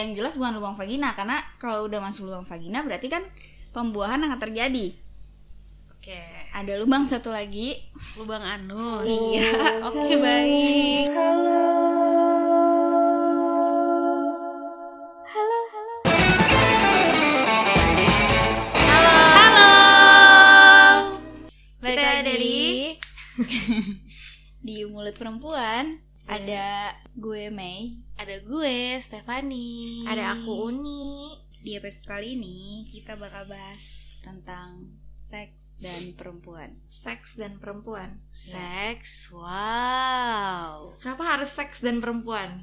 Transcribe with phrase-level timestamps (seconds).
[0.00, 3.20] Yang jelas bukan lubang vagina karena kalau udah masuk lubang vagina berarti kan
[3.76, 4.96] pembuahan akan terjadi.
[5.92, 6.16] Oke.
[6.56, 7.76] Ada lubang satu lagi.
[8.16, 9.04] Lubang anus.
[9.04, 9.84] Iya.
[9.92, 11.12] Oke, baik.
[11.12, 11.60] Halo.
[19.36, 19.70] Halo.
[21.84, 22.24] Balik Kita lagi.
[22.24, 22.58] dari
[24.66, 26.00] di mulut perempuan
[26.30, 27.98] ada gue Mei.
[28.14, 30.06] ada gue Stefani.
[30.06, 31.34] Ada aku Uni.
[31.58, 34.94] Di episode kali ini kita bakal bahas tentang
[35.26, 36.78] seks dan perempuan.
[36.86, 38.22] Seks dan perempuan.
[38.30, 39.34] seks.
[39.34, 40.94] Wow.
[41.02, 42.62] Kenapa harus seks dan perempuan?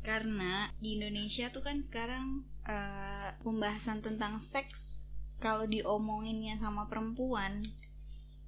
[0.00, 5.04] Karena di Indonesia tuh kan sekarang eh, pembahasan tentang seks
[5.36, 7.60] kalau diomonginnya sama perempuan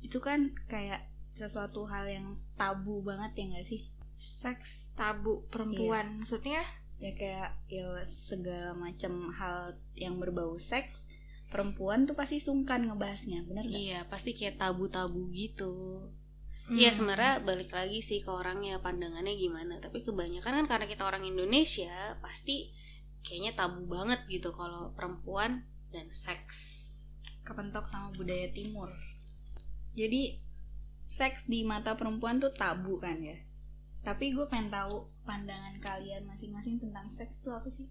[0.01, 1.05] itu kan kayak
[1.35, 3.83] sesuatu hal yang tabu banget ya gak sih?
[4.17, 6.23] Seks tabu perempuan.
[6.23, 6.63] Maksudnya
[7.03, 11.11] Ya kayak ya segala macam hal yang berbau seks
[11.51, 13.79] perempuan tuh pasti sungkan ngebahasnya, bener gak?
[13.79, 16.03] Iya, pasti kayak tabu-tabu gitu.
[16.65, 16.81] Hmm.
[16.81, 21.29] Iya sebenarnya balik lagi sih ke orangnya pandangannya gimana tapi kebanyakan kan karena kita orang
[21.29, 22.73] Indonesia pasti
[23.21, 26.89] kayaknya tabu banget gitu kalau perempuan dan seks
[27.45, 28.89] kepentok sama budaya timur.
[29.93, 30.41] Jadi
[31.05, 33.37] seks di mata perempuan tuh tabu kan ya.
[34.05, 37.89] Tapi gue pengen tahu pandangan kalian masing-masing tentang seks tuh apa sih?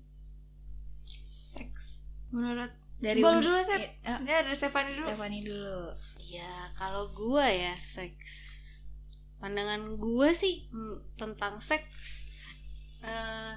[1.34, 2.06] seks.
[2.34, 2.70] Menurut
[3.04, 3.82] Dari Coba dulu, Sep.
[4.00, 5.08] ya dari Stefani dulu.
[5.12, 5.80] Stefani dulu.
[6.24, 8.32] ya kalau gua ya seks
[9.38, 12.32] pandangan gua sih mm, tentang seks
[13.04, 13.54] eh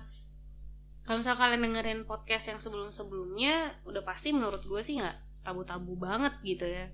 [1.06, 6.34] kalau misal kalian dengerin podcast yang sebelum-sebelumnya udah pasti menurut gue sih nggak tabu-tabu banget
[6.42, 6.90] gitu ya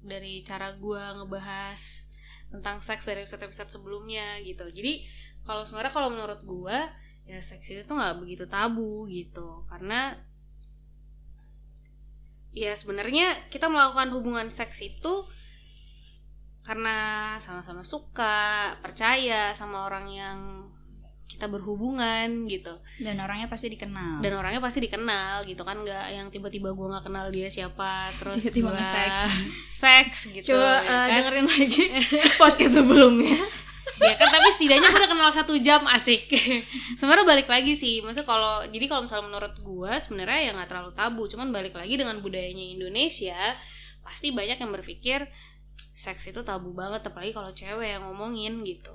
[0.00, 2.05] dari cara gua ngebahas
[2.50, 4.66] tentang seks dari episode-episode sebelumnya gitu.
[4.70, 5.06] Jadi
[5.46, 6.90] kalau sebenarnya kalau menurut gua
[7.26, 9.66] ya seks itu tuh nggak begitu tabu gitu.
[9.66, 10.14] Karena
[12.56, 15.28] ya sebenarnya kita melakukan hubungan seks itu
[16.66, 20.38] karena sama-sama suka percaya sama orang yang
[21.26, 24.18] kita berhubungan gitu Dan orangnya pasti dikenal.
[24.20, 28.40] dan orangnya pasti dikenal gitu kan nggak yang tiba-tiba gue nggak kenal dia siapa terus
[28.40, 29.22] Tiba-tiba gua nge-seks.
[29.82, 31.08] seks gitu Coba ya eh, kan?
[31.12, 31.84] dengerin lagi
[32.40, 33.36] podcast sebelumnya.
[33.98, 36.28] ya kan tapi setidaknya gue udah kenal satu jam asik
[36.98, 40.90] sebenarnya balik lagi sih maksudnya kalau jadi kalau misalnya menurut gue sebenarnya ya nggak terlalu
[40.92, 43.38] tabu cuman balik lagi dengan budayanya Indonesia
[44.00, 45.24] pasti banyak yang berpikir
[45.90, 48.92] seks itu tabu banget apalagi kalau cewek yang ngomongin gitu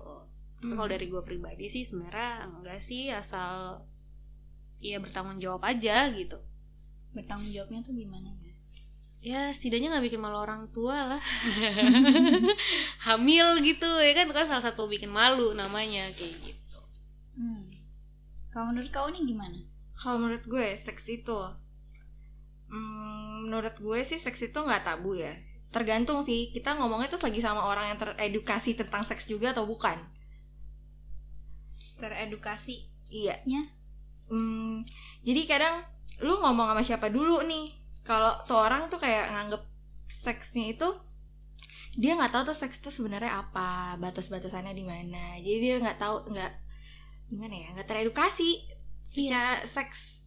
[0.62, 3.82] Tapi kalau dari gue pribadi sih sebenarnya enggak sih asal
[4.78, 6.38] ya bertanggung jawab aja gitu
[7.18, 8.54] Bertanggung jawabnya tuh gimana ya?
[9.22, 11.22] ya setidaknya nggak bikin malu orang tua lah
[13.06, 16.62] hamil gitu ya kan itu kan salah satu bikin malu namanya kayak gitu
[17.42, 17.64] Hmm.
[18.52, 19.58] Kalau menurut kau nih gimana?
[19.96, 21.40] Kalau menurut gue seks itu
[22.68, 25.32] hmm, menurut gue sih seks itu nggak tabu ya.
[25.72, 29.96] Tergantung sih kita ngomongnya tuh lagi sama orang yang teredukasi tentang seks juga atau bukan.
[32.02, 33.38] Teredukasi Iya.
[33.46, 33.62] nya
[34.32, 34.88] Hmm,
[35.28, 35.84] jadi kadang
[36.24, 37.76] lu ngomong sama siapa dulu nih?
[38.08, 39.60] Kalau tuh orang tuh kayak nganggep
[40.08, 40.88] seksnya itu
[42.00, 45.36] dia nggak tahu tuh seks itu sebenarnya apa, batas-batasannya di mana.
[45.44, 46.52] Jadi dia nggak tahu nggak
[47.28, 48.64] gimana ya, nggak teredukasi
[49.04, 50.24] secara seks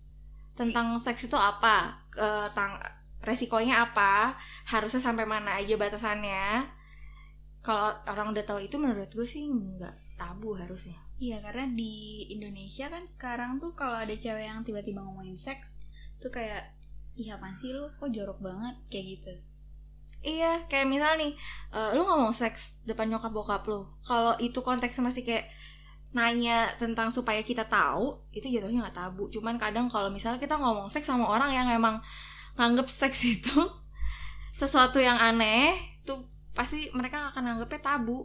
[0.53, 2.77] tentang seks itu apa, eh, tang
[3.25, 4.37] resikonya apa,
[4.69, 6.69] harusnya sampai mana aja batasannya.
[7.65, 11.04] Kalau orang udah tahu itu menurut gue sih nggak tabu harusnya.
[11.19, 15.79] Iya karena di Indonesia kan sekarang tuh kalau ada cewek yang tiba-tiba ngomongin seks
[16.19, 16.75] tuh kayak
[17.15, 19.35] iya apaan sih lu kok jorok banget kayak gitu.
[20.25, 21.37] Iya, kayak misal nih,
[21.69, 23.85] eh, lu ngomong seks depan nyokap bokap lu.
[24.01, 25.53] Kalau itu konteksnya masih kayak
[26.17, 29.29] nanya tentang supaya kita tahu, itu jatuhnya nggak tabu.
[29.29, 32.01] Cuman kadang kalau misalnya kita ngomong seks sama orang yang emang
[32.57, 33.53] nganggep seks itu
[34.61, 35.77] sesuatu yang aneh,
[36.09, 36.25] tuh
[36.57, 38.25] pasti mereka akan nganggepnya tabu.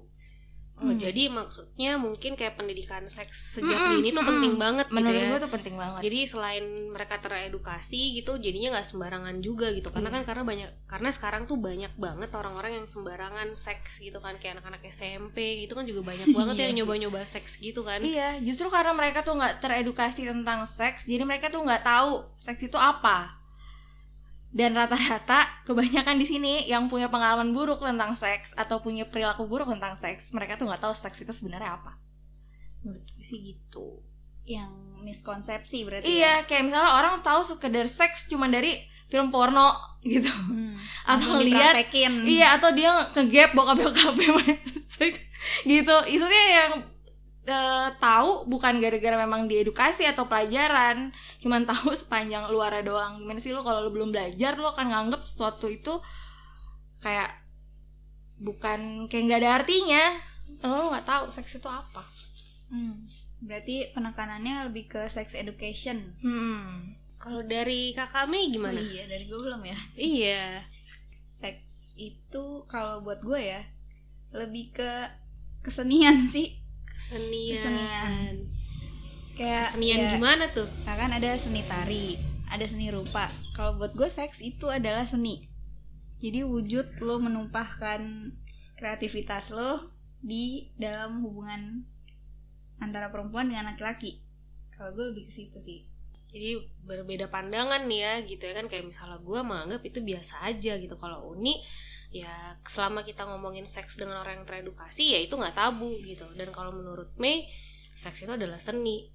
[0.79, 0.95] Oh, Hmm.
[0.95, 4.31] jadi maksudnya mungkin kayak pendidikan seks sejak Mm-mm, dini tuh mm-mm.
[4.31, 5.27] penting banget gitu Menurut ya.
[5.27, 6.01] gue tuh penting banget.
[6.07, 9.91] Jadi selain mereka teredukasi gitu, jadinya nggak sembarangan juga gitu.
[9.91, 10.27] Karena kan Iya.
[10.27, 14.79] karena banyak karena sekarang tuh banyak banget orang-orang yang sembarangan seks gitu kan kayak anak-anak
[14.85, 17.99] SMP gitu kan juga banyak banget Iya yang nyoba-nyoba seks gitu kan.
[17.99, 22.61] Iya, justru karena mereka tuh nggak teredukasi tentang seks, jadi mereka tuh nggak tahu seks
[22.61, 23.38] itu apa.
[24.49, 29.69] Dan rata-rata kebanyakan di sini yang punya pengalaman buruk tentang seks atau punya perilaku buruk
[29.69, 32.01] tentang seks, mereka tuh nggak tahu seks itu sebenarnya apa.
[32.81, 34.01] Menurut gue sih gitu.
[34.49, 34.73] Yang
[35.05, 36.09] miskonsepsi berarti.
[36.09, 36.09] ya?
[36.09, 38.73] Iya, kayak misalnya orang tahu sekedar seks cuma dari
[39.09, 40.29] film porno gitu.
[40.29, 40.77] Hmm.
[41.13, 41.77] Atau lihat.
[42.25, 44.57] Iya atau dia ngegap bokap bokapnya
[45.77, 45.95] gitu.
[46.09, 46.71] Itu dia yang
[47.49, 51.09] eh, tahu bukan gara-gara memang diedukasi atau pelajaran
[51.41, 55.21] cuman tahu sepanjang luarnya doang gimana sih lu kalau lu belum belajar lu akan nganggep
[55.25, 55.97] sesuatu itu
[56.99, 57.29] kayak
[58.39, 60.03] bukan kayak nggak ada artinya
[60.63, 62.03] lu nggak tahu seks itu apa
[62.69, 63.09] Hmm.
[63.41, 66.13] Berarti penekanannya lebih ke sex education.
[66.21, 68.77] hmm Kalau dari kakak Mei Oh gimana?
[68.77, 69.79] iya, dari gue belum ya.
[69.97, 70.43] Iya.
[71.33, 73.65] Seks itu kalau buat gue ya
[74.29, 74.91] lebih ke
[75.65, 76.58] kesenian sih.
[76.99, 77.55] Kesenian.
[77.55, 78.13] Kesenian.
[79.39, 80.67] Kayak Kesenian ya, gimana tuh?
[80.83, 82.19] Nah, kan ada seni tari,
[82.51, 83.31] ada seni rupa.
[83.55, 85.47] Kalau buat gue seks itu adalah seni.
[86.19, 88.35] Jadi wujud lo menumpahkan
[88.75, 91.87] kreativitas lo di dalam hubungan
[92.83, 94.19] antara perempuan dengan laki-laki.
[94.75, 95.87] Kalau gue lebih ke situ sih.
[96.35, 100.75] Jadi berbeda pandangan nih ya gitu ya kan kayak misalnya gue menganggap itu biasa aja
[100.75, 101.63] gitu kalau Uni
[102.09, 106.49] ya selama kita ngomongin seks dengan orang yang teredukasi ya itu nggak tabu gitu dan
[106.49, 107.45] kalau menurut Mei
[107.93, 109.13] seks itu adalah seni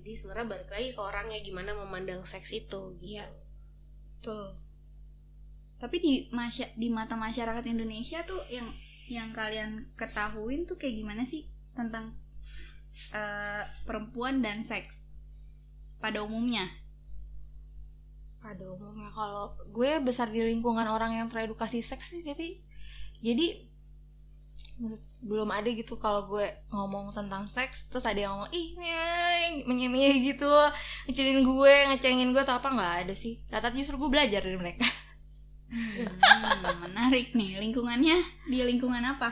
[0.00, 3.20] jadi sebenarnya balik lagi ke orangnya gimana memandang seks itu gitu.
[3.20, 3.28] Iya.
[4.16, 4.56] Betul.
[5.76, 8.72] Tapi di masya di mata masyarakat Indonesia tuh yang
[9.12, 12.16] yang kalian ketahuin tuh kayak gimana sih tentang
[13.12, 15.12] eh, perempuan dan seks
[16.00, 16.64] pada umumnya?
[18.40, 22.48] Pada umumnya kalau gue besar di lingkungan orang yang teredukasi seks sih jadi
[23.20, 23.46] jadi
[25.20, 28.68] belum ada gitu kalau gue ngomong tentang seks terus ada yang ngomong ih
[29.68, 30.48] menyemeh gitu
[31.04, 34.88] ngecilin gue ngecengin gue atau apa nggak ada sih rata justru gue belajar dari mereka
[35.70, 37.62] Hmm, menarik nih.
[37.62, 38.18] Lingkungannya
[38.50, 39.30] di lingkungan apa?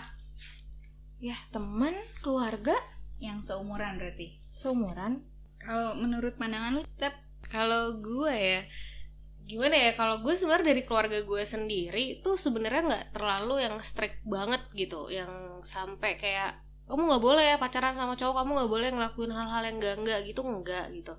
[1.18, 2.78] ya teman keluarga
[3.18, 4.38] Yang seumuran berarti.
[4.54, 5.26] seumuran
[5.58, 7.10] Kalau menurut pandangan lu, step
[7.50, 8.60] Kalau gue ya
[9.48, 14.20] gimana ya kalau gue sebenarnya dari keluarga gue sendiri tuh sebenarnya nggak terlalu yang strict
[14.28, 18.88] banget gitu yang sampai kayak kamu nggak boleh ya pacaran sama cowok kamu nggak boleh
[18.92, 21.14] ngelakuin hal-hal yang enggak enggak gitu enggak gitu.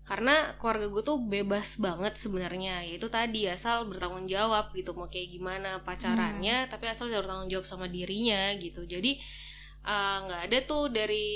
[0.00, 5.28] Karena keluarga gue tuh bebas banget sebenarnya yaitu tadi asal bertanggung jawab gitu mau kayak
[5.36, 8.88] gimana pacarannya tapi asal bertanggung jawab sama dirinya gitu.
[8.88, 9.20] Jadi
[9.84, 11.28] eh, nggak ada tuh dari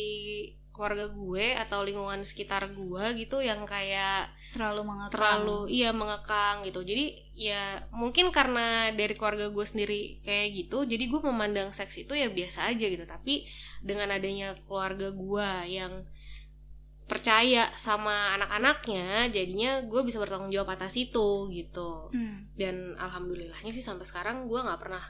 [0.75, 5.11] keluarga gue atau lingkungan sekitar gue gitu yang kayak terlalu mengekang.
[5.11, 7.05] terlalu iya mengekang gitu jadi
[7.35, 12.31] ya mungkin karena dari keluarga gue sendiri kayak gitu jadi gue memandang seks itu ya
[12.31, 13.43] biasa aja gitu tapi
[13.83, 16.07] dengan adanya keluarga gue yang
[17.05, 22.49] percaya sama anak-anaknya jadinya gue bisa bertanggung jawab atas itu gitu Hmm.
[22.57, 25.05] dan alhamdulillahnya sih sampai sekarang gue nggak pernah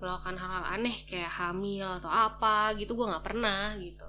[0.00, 4.06] melakukan hal-hal aneh kayak hamil atau apa gitu gue nggak pernah gitu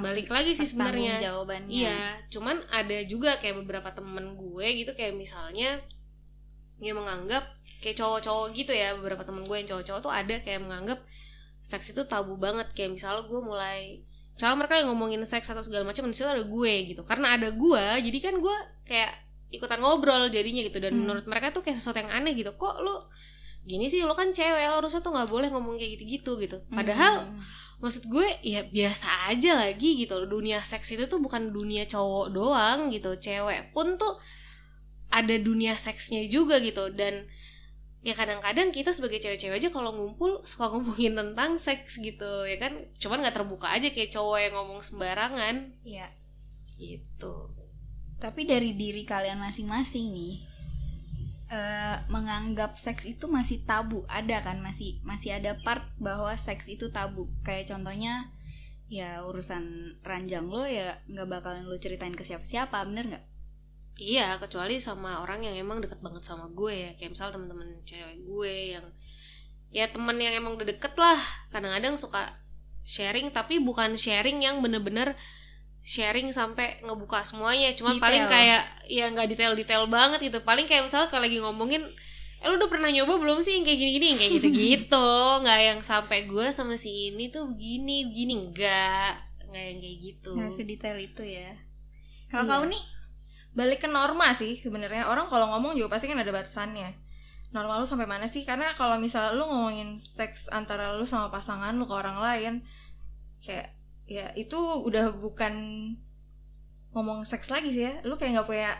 [0.00, 1.68] balik lagi sih sebenarnya jawabannya.
[1.68, 5.84] Iya, cuman ada juga kayak beberapa temen gue gitu kayak misalnya
[6.78, 7.44] yang menganggap
[7.78, 10.98] kayak cowok-cowok gitu ya beberapa temen gue yang cowok-cowok tuh ada kayak menganggap
[11.60, 14.02] seks itu tabu banget kayak misalnya gue mulai
[14.32, 17.50] misalnya mereka yang ngomongin seks atau segala macam di situ ada gue gitu karena ada
[17.50, 19.12] gue jadi kan gue kayak
[19.50, 21.00] ikutan ngobrol jadinya gitu dan Hmm.
[21.04, 22.96] menurut mereka tuh kayak sesuatu yang aneh gitu kok lu
[23.62, 27.30] gini sih lo kan cewek lo harusnya tuh nggak boleh ngomong kayak gitu-gitu gitu padahal
[27.30, 27.38] Hmm.
[27.82, 30.38] Maksud gue ya biasa aja lagi gitu loh.
[30.38, 33.18] Dunia seks itu tuh bukan dunia cowok doang gitu.
[33.18, 34.22] Cewek pun tuh
[35.10, 36.94] ada dunia seksnya juga gitu.
[36.94, 37.26] Dan
[38.06, 42.86] ya kadang-kadang kita sebagai cewek-cewek aja kalau ngumpul suka ngomongin tentang seks gitu ya kan?
[43.02, 45.74] Cuman nggak terbuka aja kayak cowok yang ngomong sembarangan.
[45.82, 46.06] Iya.
[46.78, 47.50] gitu.
[48.22, 50.51] Tapi dari diri kalian masing-masing nih
[51.52, 56.88] eh, menganggap seks itu masih tabu ada kan masih masih ada part bahwa seks itu
[56.88, 58.32] tabu kayak contohnya
[58.88, 63.24] ya urusan ranjang lo ya nggak bakalan lo ceritain ke siapa-siapa bener nggak
[64.02, 66.90] Iya, kecuali sama orang yang emang deket banget sama gue ya.
[66.96, 68.86] Kayak misal temen-temen cewek gue yang
[69.68, 71.20] ya temen yang emang udah deket lah.
[71.52, 72.32] Kadang-kadang suka
[72.82, 75.14] sharing tapi bukan sharing yang bener-bener
[75.82, 77.74] sharing sampai ngebuka semuanya.
[77.74, 78.06] Cuman Detail.
[78.06, 80.38] paling kayak ya nggak detail-detail banget gitu.
[80.42, 81.82] Paling kayak misalnya kalau lagi ngomongin
[82.42, 84.06] Eh lu udah pernah nyoba belum sih yang kayak gini-gini?
[84.10, 85.06] Yang kayak gitu-gitu.
[85.46, 88.34] Nggak yang sampai gue sama si ini tuh begini begini.
[88.34, 89.14] Enggak
[89.46, 90.30] nggak yang kayak gitu.
[90.34, 91.54] Nggak sedetail itu ya.
[92.34, 92.50] Kalau Iya.
[92.50, 92.82] kau nih
[93.54, 95.06] balik ke norma sih sebenarnya.
[95.06, 96.90] Orang kalau ngomong juga pasti kan ada batasannya.
[97.54, 98.42] Normal lu sampai mana sih?
[98.42, 102.52] Karena kalau misal lu ngomongin seks antara lu sama pasangan lu ke orang lain
[103.38, 103.70] kayak
[104.12, 105.54] ya itu udah bukan
[106.92, 107.94] ngomong seks lagi sih ya.
[108.04, 108.70] Lu kayak nggak punya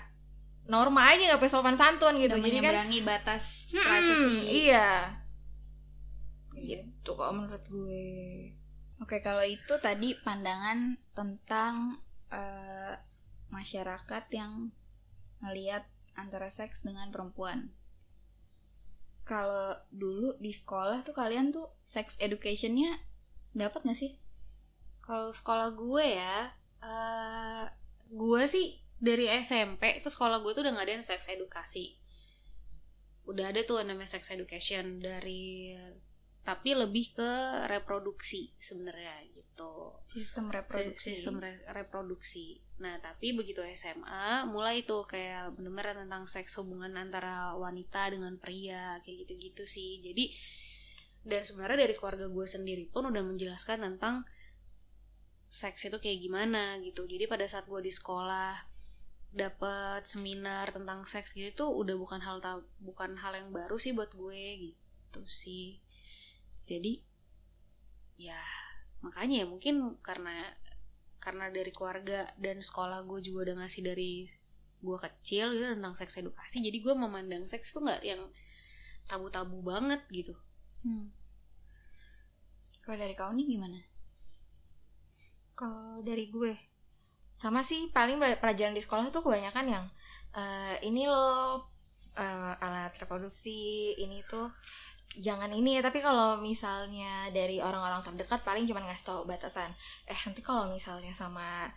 [0.69, 2.37] norma aja nggak punya sopan santun gitu.
[2.37, 4.69] Udah jadi kan batas Hmm, privasi.
[4.69, 4.89] iya.
[6.53, 8.07] Gitu kok menurut gue.
[9.03, 11.99] Oke, kalau itu tadi pandangan tentang
[12.31, 12.95] eh,
[13.51, 14.71] masyarakat yang
[15.43, 15.85] melihat
[16.15, 17.75] antara seks dengan perempuan.
[19.23, 22.99] Kalau dulu di sekolah tuh kalian tuh sex educationnya
[23.55, 24.13] dapat nggak sih?
[25.03, 27.65] Kalau sekolah gue ya, eh
[28.09, 28.67] gue sih
[28.97, 31.99] dari SMP itu sekolah gue tuh udah ngadain sex edukasi.
[33.25, 35.75] Udah ada tuh namanya sex education dari
[36.43, 37.31] tapi lebih ke
[37.71, 39.95] reproduksi sebenarnya gitu.
[40.11, 41.09] Sistem Si- reproduksi.
[41.15, 42.47] sistem re- reproduksi.
[42.83, 48.99] Nah, tapi begitu SMA mulai tuh kayak bener-bener tentang seks hubungan antara wanita dengan pria
[49.03, 50.03] kayak gitu-gitu sih.
[50.03, 50.35] Jadi
[51.23, 54.27] dan sebenarnya dari keluarga gue sendiri pun udah menjelaskan tentang
[55.53, 57.05] seks itu kayak gimana gitu.
[57.05, 58.57] Jadi pada saat gue di sekolah
[59.33, 62.41] dapat seminar tentang seks gitu tuh udah bukan hal
[62.81, 65.77] bukan hal yang baru sih buat gue gitu sih.
[66.65, 67.05] Jadi
[68.17, 68.41] ya
[69.05, 70.57] makanya ya mungkin karena
[71.21, 74.31] karena dari keluarga dan sekolah gue juga udah ngasih dari
[74.83, 78.19] gue kecil gitu tentang seks edukasi jadi gue memandang seks tuh nggak yang
[79.07, 80.35] tabu-tabu banget gitu
[80.83, 81.15] Hmm.
[82.83, 83.79] Kalau dari kau nih gimana?
[85.63, 86.59] Kalau dari gue
[87.39, 89.87] sama sih paling pelajaran di sekolah tuh kebanyakan yang
[90.35, 91.71] eh, ini loh
[92.19, 94.51] eh, alat reproduksi ini tuh
[95.23, 95.79] jangan ini.
[95.79, 99.71] Ya tapi kalau misalnya dari orang-orang terdekat paling cuma ngasih tahu batasan
[100.11, 101.71] eh nanti kalau misalnya sama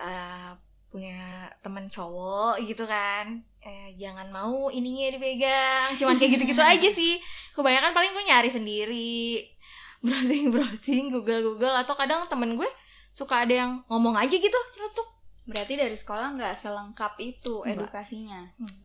[0.00, 0.56] eh,
[0.88, 3.44] punya temen cowok gitu kan.
[3.60, 5.92] Eh, jangan mau ininya dipegang.
[6.00, 7.20] Cuman kayak gitu-gitu aja sih.
[7.52, 9.44] Kebanyakan paling gue nyari sendiri.
[10.00, 12.70] Browsing browsing google google atau kadang temen gue
[13.10, 15.08] suka ada yang ngomong aja gitu celetuk
[15.44, 17.72] Berarti dari sekolah nggak selengkap itu Nggak.
[17.72, 18.40] edukasinya.
[18.60, 18.84] Hmm.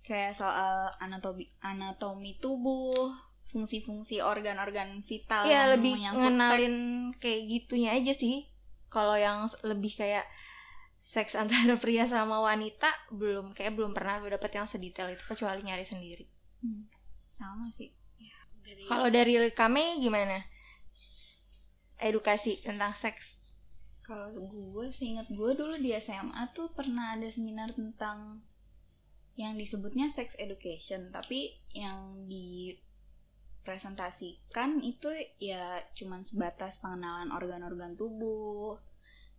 [0.00, 3.10] Kayak soal anatomi anatomi tubuh,
[3.50, 6.76] fungsi-fungsi organ-organ vital ya yang lebih ngenalin
[7.10, 7.18] seks.
[7.18, 8.46] kayak gitunya aja sih
[8.86, 10.22] kalau yang lebih kayak
[11.02, 15.62] seks antara pria sama wanita belum kayak belum pernah gue dapet yang sedetail itu kecuali
[15.62, 16.26] nyari sendiri
[16.62, 16.88] Hmm,
[17.24, 17.90] sama sih.
[18.58, 20.40] dari kalau dari kami gimana
[21.98, 23.43] edukasi tentang seks
[24.04, 28.44] Kalau gue seingat gue dulu di SMA tuh pernah ada seminar tentang
[29.40, 35.08] yang disebutnya sex education, tapi yang dipresentasikan itu
[35.40, 38.76] ya cuman sebatas pengenalan organ-organ tubuh,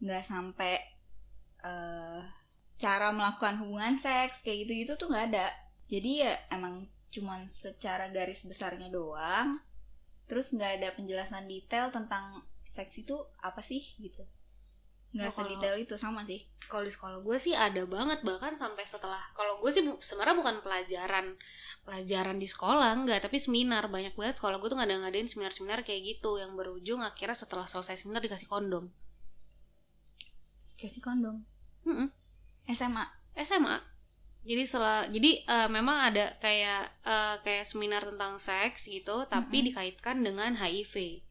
[0.01, 0.81] nggak sampai
[1.61, 2.25] eh,
[2.81, 5.45] cara melakukan hubungan seks kayak gitu-gitu tuh nggak ada.
[5.93, 9.61] Jadi ya emang cuman secara garis besarnya doang,
[10.25, 13.13] terus nggak ada penjelasan detail tentang seks itu
[13.45, 14.25] apa sih gitu
[15.15, 16.43] nggak kalau- sedetail itu sama sih.
[16.65, 20.35] Kalau di sekolah gue sih ada banget bahkan sampai setelah kalau gue sih bu- sebenarnya
[20.35, 21.37] bukan pelajaran
[21.81, 23.87] pelajaran di sekolah enggak tapi seminar.
[23.87, 28.01] Banyak banget sekolah gue tuh ngadain ngadain seminar-seminar kayak gitu yang berujung akhirnya setelah selesai
[28.01, 28.89] seminar dikasih kondom.
[30.75, 31.41] Kasih kondom?
[31.85, 32.09] Mm-mm.
[32.67, 33.05] SMA
[33.37, 33.77] SMA
[34.41, 39.67] jadi setelah jadi eh, memang ada kayak eh, kayak seminar tentang seks gitu tapi Mm-mm.
[39.69, 41.21] dikaitkan dengan HIV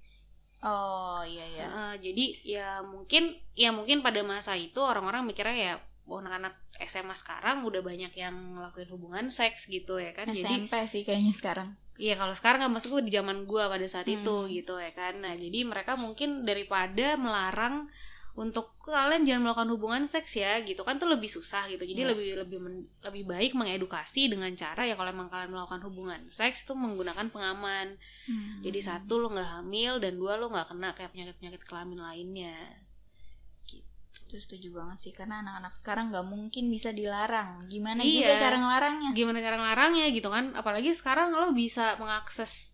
[0.64, 5.74] oh iya iya Eh, jadi ya mungkin ya mungkin pada masa itu orang-orang mikirnya ya
[6.04, 6.52] anak-anak
[6.84, 11.32] SMA sekarang udah banyak yang ngelakuin hubungan seks gitu ya kan jadi SMP sih kayaknya
[11.32, 14.18] sekarang Iya kalau sekarang nggak masuk di zaman gua pada saat Hmm.
[14.18, 15.14] itu gitu ya kan.
[15.22, 17.86] Nah jadi mereka mungkin daripada melarang
[18.34, 21.80] untuk kalian jangan melakukan hubungan seks ya gitu kan tuh lebih susah gitu.
[21.80, 22.10] Jadi Iya.
[22.10, 26.64] lebih lebih men- lebih baik mengedukasi dengan cara ya kalau emang kalian melakukan hubungan seks
[26.64, 27.94] tuh menggunakan pengaman.
[28.60, 32.58] Jadi satu lo nggak hamil dan dua lo nggak kena kayak penyakit penyakit kelamin lainnya.
[34.24, 38.24] itu setuju banget sih karena anak-anak sekarang nggak mungkin bisa dilarang gimana Iya.
[38.24, 40.44] juga cara ngelarangnya Gimana cara ngelarangnya gitu kan?
[40.54, 42.73] Apalagi sekarang lo bisa mengakses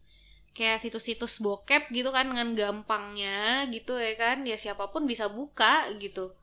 [0.50, 4.42] kayak situs-situs bokep gitu kan dengan gampangnya gitu ya kan.
[4.46, 6.34] Ya siapa pun bisa buka gitu.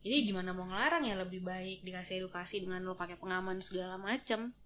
[0.00, 1.14] Jadi gimana mau ngelarang ya?
[1.20, 4.56] Lebih baik dikasih edukasi dengan lo pakai pengaman segala macem.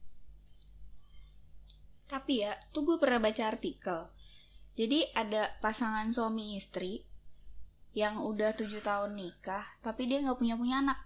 [2.07, 4.07] Tapi ya tuh gue pernah baca artikel.
[4.75, 7.03] Jadi ada pasangan suami istri
[7.95, 10.99] yang udah tujuh tahun nikah tapi dia nggak punya punya anak.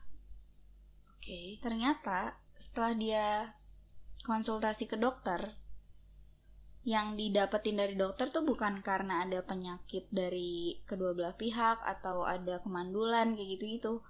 [1.17, 1.57] Oke.
[1.65, 3.27] Ternyata setelah dia
[4.29, 5.57] konsultasi ke dokter
[6.89, 12.65] yang didapetin dari dokter tuh bukan karena ada penyakit dari kedua belah pihak atau ada
[12.65, 14.01] kemandulan kayak gitu-gitu.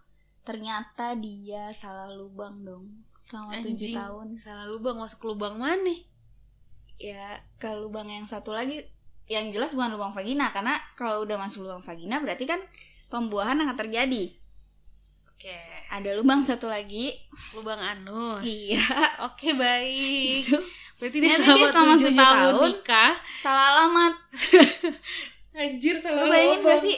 [0.47, 3.03] Ternyata dia salah lubang dong.
[3.19, 4.39] Selama tujuh tahun.
[4.39, 5.91] salah lubang masuk lubang mana?
[7.03, 8.87] Ya ke lubang yang satu lagi.
[9.27, 12.63] Yang jelas bukan lubang vagina karena kalau udah masuk lubang vagina berarti kan
[13.11, 14.39] pembuahan akan terjadi.
[15.35, 15.59] Oke.
[15.91, 17.11] Ada lubang satu lagi.
[17.59, 18.47] Lubang anus.
[18.47, 18.87] Iya.
[19.27, 20.47] oke baik.
[20.47, 20.63] Itu.
[20.99, 22.69] Berarti dia selama dia selama tujuh tujuh tahun, tahun.
[22.75, 23.13] nikah.
[23.39, 24.13] Salah alamat.
[25.59, 26.97] Anjir Lu salah bayangin lubang gak sih?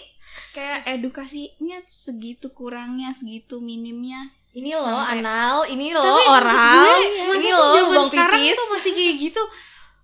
[0.50, 4.32] Kayak edukasinya segitu kurangnya segitu minimnya.
[4.50, 5.56] Ini loh Sampai- anal.
[5.64, 6.74] Ini loh Tapi oral.
[6.74, 6.94] gue,
[7.38, 8.56] ini loh zaman lubang sekarang pipis.
[8.58, 9.42] tuh masih kayak gitu?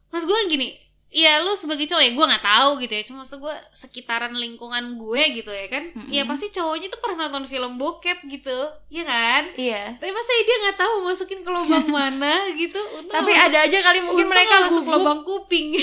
[0.07, 0.69] Mas gue gini
[1.17, 3.03] Iya lu sebagai cowok ya gue nggak tahu gitu ya.
[3.09, 6.13] Cuma maksud gue sekitaran lingkungan gue gitu ya kan Mm-mm.
[6.13, 8.53] ya pasti cowoknya tuh pernah nonton film bokep gitu
[8.93, 9.49] ya kan?
[9.57, 9.97] Iya.
[9.97, 12.77] Tapi masa dia nggak tahu masukin ke lubang mana gitu?
[13.01, 15.73] Untung tapi ada aja kali mungkin mereka masuk lubang kuping.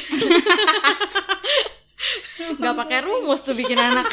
[2.59, 4.05] Nggak pakai rumus tuh bikin anak.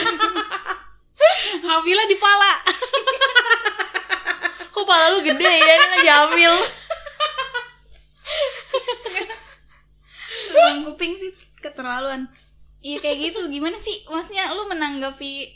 [1.69, 2.53] Hamilnya di pala.
[4.73, 5.75] Kok pala lu gede ya?
[5.77, 6.55] Ini lagi hamil
[10.51, 12.27] lubang kuping sih keterlaluan.
[12.81, 13.41] Iya kayak gitu.
[13.47, 14.03] Gimana sih?
[14.05, 15.47] Maksudnya lu menanggapi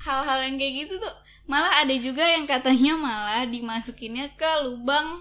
[0.00, 1.14] hal-hal yang kayak gitu tuh
[1.48, 5.20] malah ada juga yang katanya malah dimasukinnya ke lubang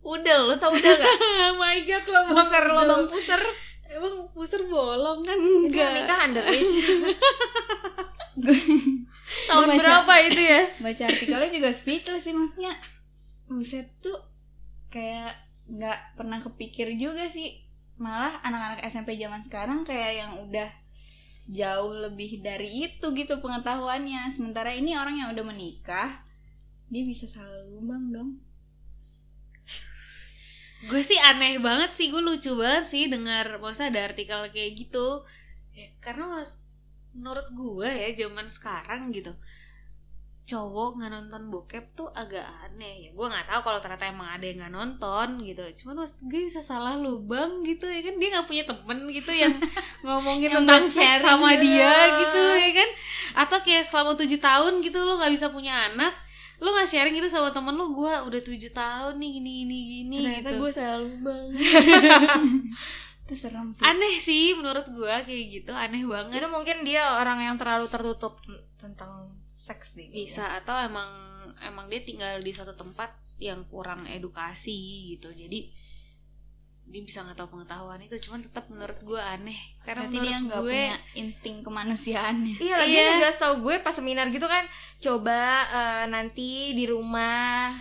[0.00, 0.48] udel.
[0.48, 1.08] Lu tau udel gak
[1.48, 3.42] oh my god lubang puser lubang puser
[3.88, 5.36] emang puser bolong kan?
[5.36, 6.78] Itu enggak nikah underage
[9.48, 10.60] tahun baca- berapa itu ya?
[10.80, 12.72] Baca artikelnya juga speechless sih maksudnya.
[13.48, 14.16] Buset tuh
[14.88, 15.36] kayak
[15.68, 17.60] nggak pernah kepikir juga sih
[17.98, 20.70] malah anak-anak SMP zaman sekarang kayak yang udah
[21.48, 24.30] jauh lebih dari itu gitu pengetahuannya.
[24.30, 26.22] Sementara ini orang yang udah menikah
[26.88, 28.30] dia bisa salah lubang dong.
[30.86, 35.26] Gue sih aneh banget sih gue lucu banget sih dengar maksudnya ada artikel kayak gitu.
[35.74, 36.38] Ya, karena
[37.18, 39.34] menurut gue ya zaman sekarang gitu
[40.48, 43.04] cowok nggak nonton bokep tuh agak aneh.
[43.04, 45.64] Ya gue nggak tahu kalau ternyata emang ada yang nggak nonton gitu.
[45.84, 48.16] Cuman mas gue bisa salah lubang gitu ya kan?
[48.16, 49.52] Dia nggak punya temen gitu yang
[50.08, 51.68] ngomongin Yang tentang seks sama gitu.
[51.68, 52.88] dia gitu ya kan?
[53.44, 56.16] Atau kayak selama tujuh tahun gitu lo nggak bisa punya anak
[56.58, 60.16] lo nggak sharing gitu sama temen lo gue udah tujuh tahun nih gini gini gini
[60.26, 60.58] ternyata gitu.
[60.64, 61.46] gue salah lubang.
[63.28, 63.84] Itu serem sih.
[63.84, 66.40] Aneh sih menurut gua kayak gitu aneh banget.
[66.40, 68.40] Itu mungkin dia orang yang terlalu tertutup
[68.80, 71.10] tentang seks deh bisa atau emang
[71.58, 73.10] emang dia tinggal di suatu tempat
[73.42, 74.74] yang kurang edukasi
[75.12, 75.34] gitu.
[75.34, 75.74] Jadi
[76.88, 78.16] dia bisa nggak tahu pengetahuan itu.
[78.16, 79.58] Cuman tetap menurut gua aneh.
[79.82, 82.56] Karena berarti dia menurut nggak gue punya insting kemanusiaannya.
[82.58, 83.06] Iya lagi Iya.
[83.18, 84.64] juga setahu gue pas seminar gitu kan
[84.98, 87.74] coba eh, nanti di rumah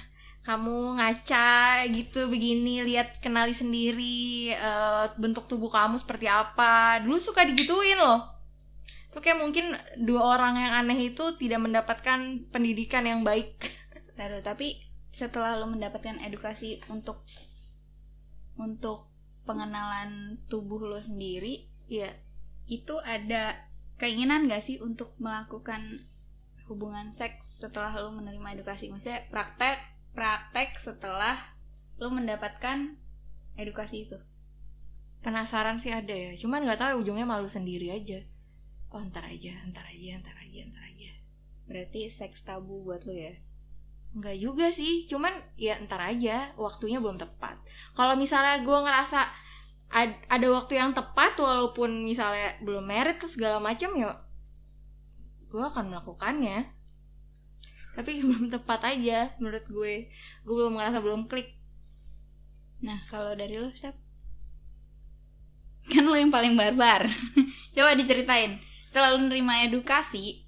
[0.43, 6.99] kamu ngaca gitu begini lihat kenali sendiri eh, bentuk tubuh kamu seperti apa.
[7.05, 8.36] Dulu suka digituin loh
[9.17, 13.57] tuh kayak mungkin dua orang yang aneh itu tidak mendapatkan pendidikan yang baik
[14.17, 14.81] Taruh, tapi
[15.13, 17.21] setelah lo mendapatkan edukasi untuk
[18.57, 19.05] untuk
[19.45, 22.09] pengenalan tubuh lo sendiri, iya
[22.65, 23.53] itu ada
[24.01, 26.01] keinginan gak sih untuk melakukan
[26.65, 28.89] hubungan seks setelah lo menerima edukasi?
[28.89, 29.77] Maksudnya praktek
[30.17, 31.37] praktek setelah
[32.01, 32.97] lo mendapatkan
[33.57, 34.17] edukasi itu.
[35.17, 38.21] penasaran sih ada ya cuman nggak tahu ujungnya malu sendiri aja
[38.97, 41.11] oh ntar aja ntar aja ntar aja ntar aja
[41.67, 43.35] Berarti seks tabu buat lo ya?
[44.15, 47.59] Enggak juga sih, cuman ya ntar aja, waktunya belum tepat.
[47.91, 49.19] Kalau misalnya gue ngerasa
[49.91, 54.15] ad- ada waktu yang tepat, walaupun misalnya belum merit terus segala macam ya,
[55.51, 56.71] gue akan melakukannya.
[57.99, 60.07] Tapi belum tepat aja menurut gue.
[60.47, 61.51] Gue belum ngerasa belum klik.
[62.79, 63.93] Nah, kalau dari lo, Sep?
[65.91, 67.11] Kan lo yang paling barbar.
[67.75, 68.66] Coba diceritain.
[68.87, 70.47] Setelah lo nerima edukasi,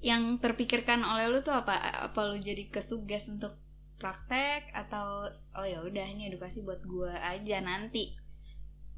[0.00, 1.76] yang terpikirkan oleh lo tuh apa?
[2.08, 3.56] Apa lo jadi kesugas untuk
[4.00, 5.28] praktek atau
[5.60, 8.16] oh ya udah ini edukasi buat gua aja nanti.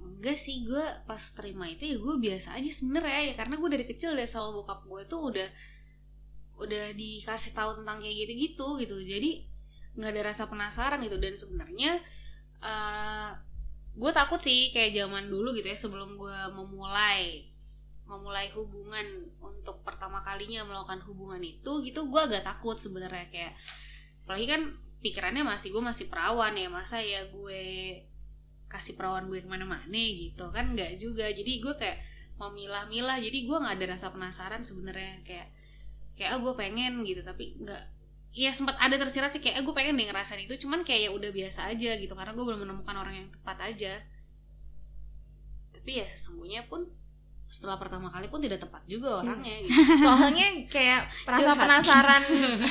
[0.03, 3.87] enggak sih gue pas terima itu ya gue biasa aja sebenarnya ya karena gue dari
[3.87, 5.49] kecil deh sama bokap gue tuh udah
[6.59, 9.47] udah dikasih tahu tentang kayak gitu gitu jadi
[9.95, 12.03] nggak ada rasa penasaran gitu dan sebenarnya
[12.62, 13.31] eh
[13.92, 17.52] gue takut sih kayak zaman dulu gitu ya sebelum gue memulai
[18.12, 23.57] memulai hubungan untuk pertama kalinya melakukan hubungan itu gitu gue agak takut sebenarnya kayak
[24.29, 24.62] apalagi kan
[25.03, 27.64] pikirannya masih gue masih perawan ya masa ya gue
[28.72, 31.29] kasih perawan gue ke mana-mana gitu kan nggak juga.
[31.29, 32.01] Jadi gue kayak
[32.40, 35.53] memilah-milah jadi gue nggak ada rasa penasaran sebenarnya kayak
[36.16, 37.20] kayak ah gue pengen gitu.
[37.20, 37.83] Tapi nggak
[38.33, 41.11] ya sempat ada tersirat sih kayak ah, gue pengen deh ngerasain itu cuman kayak ya
[41.12, 44.01] udah biasa aja gitu karena gue belum menemukan orang yang tepat aja.
[45.77, 46.88] Tapi ya sesungguhnya pun
[47.53, 49.77] setelah pertama kali pun tidak tepat juga orangnya gitu.
[50.01, 52.23] Soalnya kayak rasa penasaran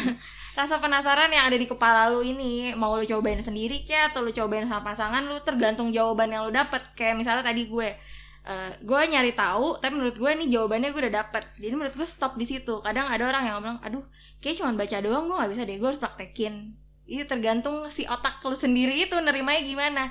[0.58, 4.34] rasa penasaran yang ada di kepala lu ini mau lu cobain sendiri kayak atau lu
[4.34, 6.82] cobain sama pasangan lu tergantung jawaban yang lu dapet.
[6.98, 7.94] Kayak misalnya tadi gue
[8.42, 11.44] eh, gue nyari tahu tapi menurut gue nih jawabannya gue udah dapet.
[11.62, 12.82] Jadi menurut gue stop di situ.
[12.82, 14.02] Kadang ada orang yang bilang aduh
[14.42, 16.74] kayak cuma baca doang gue nggak bisa deh gue harus praktekin.
[17.06, 20.04] Itu tergantung si otak lu sendiri itu nerimanya gimana.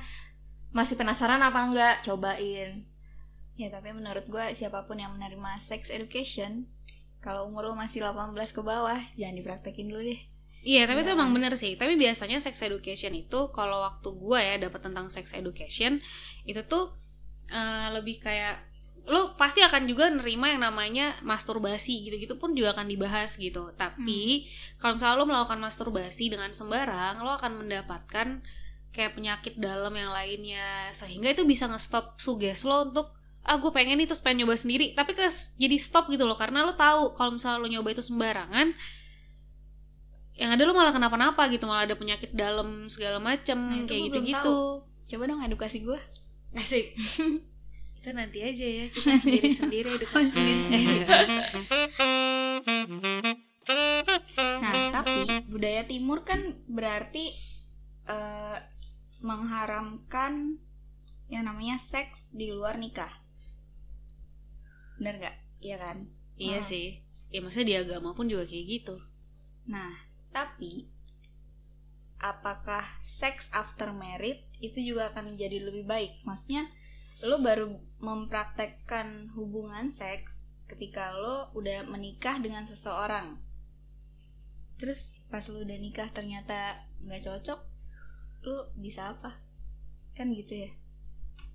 [0.71, 2.07] Masih penasaran apa enggak?
[2.07, 2.87] Cobain
[3.61, 6.65] Ya tapi menurut gua siapa pun yang menerima sex education
[7.21, 10.21] kalau umur lo masih 18 ke bawah jangan dipraktekin dulu deh.
[10.61, 11.17] Iya, tapi itu Ya.
[11.17, 11.77] emang bener sih.
[11.77, 16.01] Tapi biasanya sex education itu kalau waktu gue ya dapat tentang sex education
[16.45, 16.97] itu tuh
[17.49, 18.57] eh, lebih kayak
[19.09, 24.47] lo pasti akan juga nerima yang namanya masturbasi gitu-gitu pun juga akan dibahas gitu tapi
[24.79, 28.45] kalau misalnya lo melakukan masturbasi dengan sembarang lo akan mendapatkan
[28.95, 34.01] kayak penyakit dalam yang lainnya sehingga itu bisa nge-stop suges lo untuk ah gue pengen
[34.01, 34.93] itu pengen nyoba sendiri.
[34.93, 36.37] Tapi kes jadi stop gitu loh.
[36.37, 38.73] Karena lo tahu kalau misalnya lo nyoba itu sembarangan
[40.41, 41.65] yang ada lo malah kenapa-napa gitu.
[41.69, 44.57] Malah ada penyakit dalam segala macem Nah, itu kayak gitu-gitu.
[44.85, 46.01] Coba dong edukasi gue.
[46.57, 46.95] asik.
[48.01, 48.85] Kita nanti aja ya.
[48.97, 50.41] Kita sendiri-sendiri edukasi.
[54.41, 57.37] Nah, tapi budaya timur kan berarti
[58.09, 58.59] eh,
[59.21, 60.57] mengharamkan
[61.29, 63.13] yang namanya seks di luar nikah.
[65.01, 65.37] Bener gak?
[65.61, 65.99] Iya kan?
[66.47, 66.69] iya Hmm.
[66.71, 66.87] sih
[67.35, 68.95] ya maksudnya di agama pun juga kayak gitu
[69.73, 69.93] Nah,
[70.37, 70.73] tapi
[72.31, 72.85] apakah
[73.21, 76.13] seks after married itu juga akan menjadi lebih baik?
[76.29, 76.63] Maksudnya
[77.29, 77.67] lo baru
[78.09, 80.33] mempraktekkan hubungan seks
[80.71, 83.27] ketika lo udah menikah dengan seseorang.
[84.81, 86.59] Terus pas lo udah nikah ternyata
[87.05, 87.61] nggak cocok,
[88.49, 89.31] lo bisa apa?
[90.17, 90.71] Kan gitu ya?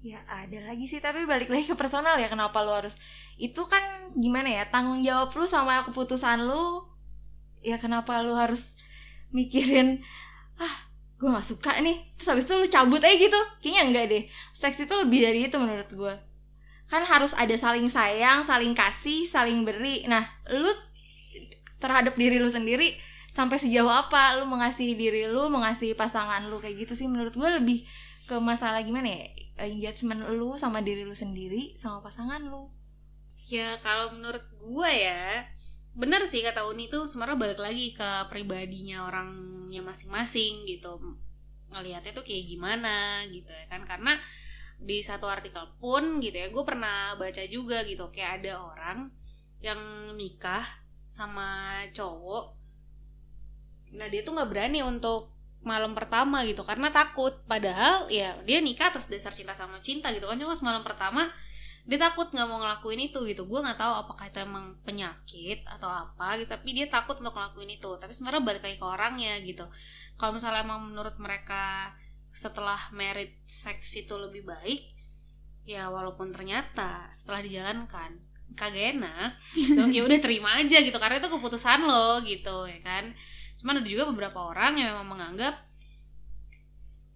[0.06, 2.96] Ya ada lagi sih tapi balik lagi ke personal ya kenapa lu harus
[3.36, 3.84] itu kan
[4.16, 6.88] gimana ya tanggung jawab lu sama keputusan lu
[7.60, 8.80] ya kenapa lu harus
[9.36, 10.00] mikirin
[10.56, 10.76] ah
[11.16, 12.04] gue nggak suka nih.
[12.20, 13.40] Terus habis itu lu cabut aja gitu.
[13.64, 14.24] Kayaknya enggak deh.
[14.52, 16.16] Seks itu lebih dari itu menurut gue
[16.86, 20.06] kan harus ada saling sayang saling kasih saling beri.
[20.06, 20.70] Nah lu
[21.82, 22.94] terhadap diri lu sendiri
[23.34, 27.08] sampai sejauh apa lu mengasihi diri lu mengasihi pasangan lu kayak gitu sih.
[27.10, 27.84] Menurut gue lebih
[28.30, 29.24] ke masalah gimana ya
[29.66, 32.70] engagement lu sama diri lu sendiri sama pasangan lu
[33.46, 35.46] ya kalau menurut gue ya
[35.96, 41.00] bener sih kata Uni tuh sebenarnya balik lagi ke pribadinya orangnya masing-masing gitu.
[41.72, 43.88] Ngelihatnya tuh kayak gimana gitu ya kan.
[43.88, 44.12] Karena
[44.76, 48.12] di satu artikel pun gitu ya gue pernah baca juga gitu.
[48.12, 49.00] Kayak ada orang
[49.64, 49.80] yang
[50.20, 50.68] nikah
[51.08, 52.60] sama cowok.
[53.96, 55.32] Nah dia tuh nggak berani untuk
[55.64, 57.32] malam pertama gitu karena takut.
[57.48, 60.36] Padahal ya dia nikah atas dasar cinta sama cinta gitu kan.
[60.36, 61.32] Cuma semalam pertama
[61.86, 63.46] dia takut nggak mau ngelakuin itu gitu.
[63.46, 67.78] Gue nggak tahu apakah itu emang penyakit atau apa gitu tapi dia takut untuk ngelakuin
[67.78, 67.92] itu.
[68.02, 69.70] Tapi sebenarnya balik lagi ke orangnya gitu.
[70.18, 71.94] Kalau misalnya emang menurut mereka
[72.34, 74.92] setelah merit seks itu lebih baik
[75.64, 78.20] ya walaupun ternyata setelah dijalankan
[78.60, 80.98] kagak enak gitu ya udah terima aja gitu.
[80.98, 83.14] Karena itu keputusan lo gitu ya kan.
[83.62, 85.54] Cuman ada juga beberapa orang yang memang menganggap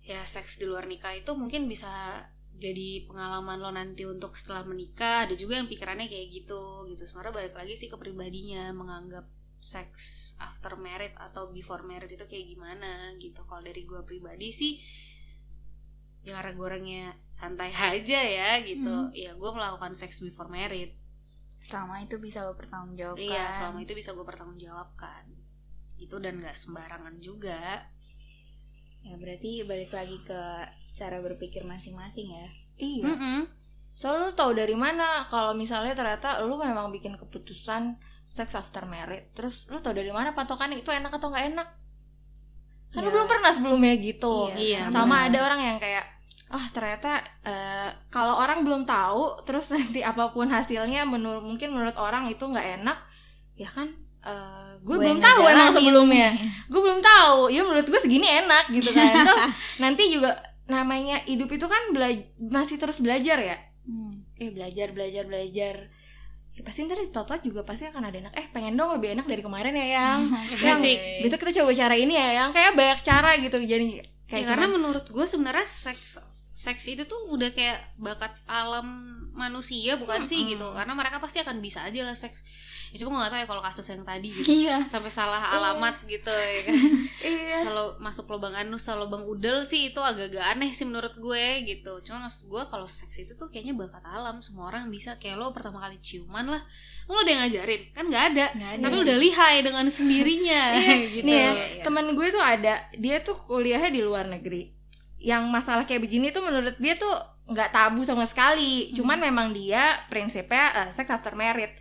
[0.05, 1.89] ya seks di luar nikah itu mungkin bisa
[2.59, 7.03] jadi pengalaman lo nanti untuk setelah menikah ada juga yang pikirannya kayak gitu gitu.
[7.07, 9.25] Sebenarnya balik lagi sih ke pribadinya menganggap
[9.59, 13.41] seks after married atau before married itu kayak gimana gitu.
[13.47, 14.75] Kalau dari gue pribadi sih
[16.19, 18.91] ya karena gue orangnya santai aja ya gitu.
[18.91, 19.15] Hmm.
[19.15, 20.99] ya gue melakukan seks before married
[21.59, 23.19] Selama itu bisa lo pertanggungjawabkan.
[23.19, 25.23] iya selama itu bisa gue pertanggungjawabkan.
[25.99, 27.83] Itu dan gak sembarangan juga.
[29.03, 30.41] Ya berarti balik lagi ke
[30.89, 32.47] cara berpikir masing-masing ya.
[32.77, 33.03] iya.
[33.05, 33.39] Mm-mm.
[33.91, 35.27] so lu tahu dari mana?
[35.27, 37.99] Kalau misalnya ternyata lu memang bikin keputusan
[38.29, 40.79] seks after married terus lu tahu dari mana patokannya?
[40.79, 41.67] Itu enak atau nggak enak?
[42.89, 43.13] Kan lu Ya.
[43.13, 44.49] belum pernah sebelumnya gitu.
[44.49, 45.25] Iya, sama.
[45.25, 45.29] Benar.
[45.29, 46.05] ada orang yang kayak
[46.49, 51.93] ah ternyata eh, kalau orang belum tahu terus nanti apa pun hasilnya menurut mungkin menurut
[51.99, 52.97] orang itu nggak enak.
[53.53, 53.91] Ya kan?
[54.19, 56.33] Eh, gue Gue belum tahu emang sebelumnya.
[56.65, 57.51] Gue belum tahu.
[57.53, 59.11] Ya menurut gue segini enak gitu kan.
[59.27, 59.37] Toh,
[59.77, 60.33] nanti juga
[60.69, 61.81] namanya hidup itu kan
[62.39, 63.57] masih terus belajar ya?
[63.83, 64.21] Hmm.
[64.37, 65.75] eh belajar belajar belajar.
[66.53, 68.33] Ya pasti ntar di total juga pasti akan ada enak.
[68.33, 70.19] Eh pengen dong lebih enak dari kemarin ya yang?
[70.63, 70.97] Yang Asik.
[71.21, 72.49] besok kita coba cara ini ya yang?
[72.51, 76.21] Kayak banyak cara gitu jadi Ya, kayak karena cuman- menurut gue sebenarnya seks
[76.53, 78.85] seks itu tuh udah kayak bakat alam
[79.33, 80.51] manusia bukan sih Mm-mm.
[80.53, 80.67] gitu.
[80.69, 82.45] Karena mereka pasti akan bisa aja lah seks
[82.89, 84.49] ya cuma gak tahu ya kalau kasus yang tadi gitu.
[84.65, 84.89] Iya.
[84.89, 86.75] sampai salah alamat gitu ya kan?
[87.19, 87.67] Iya.
[87.67, 91.99] Selalu masuk lubang anus selalu lubang udel sih itu agak-agak aneh sih menurut gue gitu.
[92.01, 94.39] Cuma maksud gue kalau seks itu tuh kayaknya bakat alam.
[94.39, 96.63] Semua orang bisa kayak lo pertama kali ciuman lah
[97.05, 97.91] lo udah ngajarin?
[97.91, 98.45] Kan nggak ada.
[98.55, 100.61] Nggak ada tapi udah lihai dengan sendirinya.
[101.13, 101.25] Gitu.
[101.27, 101.83] nih ya Iya, iya.
[101.83, 104.71] teman gue tuh ada dia tuh kuliahnya di luar negeri.
[105.19, 107.11] Yang masalah kayak begini tuh menurut dia tuh
[107.51, 108.95] nggak tabu sama sekali.
[108.95, 111.75] Cuman memang dia prinsipnya eh, sex after married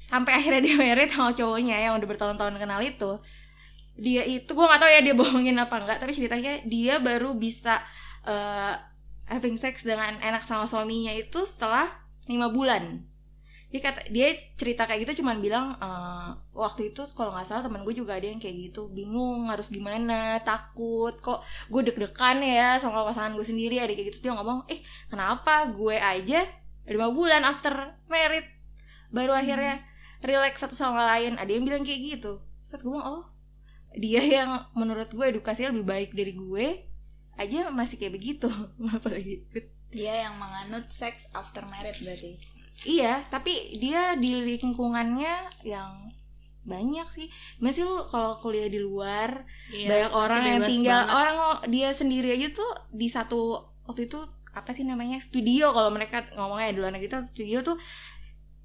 [0.00, 3.20] sampai akhirnya dia married sama cowoknya yang udah bertahun-tahun kenal itu.
[4.00, 7.84] Dia itu gue nggak tahu ya dia bohongin apa enggak tapi ceritanya dia baru bisa
[8.24, 8.74] eh,
[9.28, 11.86] having sex dengan enak sama suaminya itu setelah
[12.24, 13.04] lima bulan.
[13.70, 17.84] Dia kata dia cerita kayak gitu cuman bilang eh, waktu itu kalau nggak salah teman
[17.84, 23.04] gue juga ada yang kayak gitu bingung harus gimana takut kok gue deg-degan ya sama
[23.06, 24.26] pasangan gue sendiri ada kayak gitu.
[24.26, 24.80] Dia ngomong eh
[25.12, 26.48] kenapa gue aja
[26.88, 28.48] lima bulan after married?
[29.12, 29.89] Baru akhirnya
[30.20, 31.36] relax satu sama lain.
[31.36, 32.32] Ada yang bilang kayak gitu.
[32.62, 33.24] Saat gue bilang oh
[33.90, 36.66] dia yang menurut gue edukasinya lebih baik dari gue
[37.34, 38.48] aja masih kayak begitu.
[38.96, 39.44] Apalagi
[39.90, 42.38] dia yang menganut seks after married berarti.
[42.80, 45.34] Iya tapi dia di lingkungannya
[45.66, 46.14] yang
[46.62, 47.26] banyak sih.
[47.58, 51.16] Masih lu kalau kuliah di luar Iya, banyak orang yang tinggal banget.
[51.16, 51.38] orang
[51.72, 54.20] dia sendiri aja tuh di satu waktu itu
[54.52, 55.72] apa sih namanya studio.
[55.72, 57.76] Kalau mereka ngomongnya di luar negeri tuh studio tuh